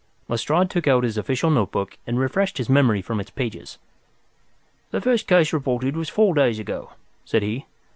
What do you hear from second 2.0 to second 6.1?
and refreshed his memory from its pages. "The first case reported was